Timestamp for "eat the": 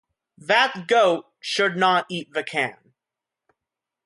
2.09-2.43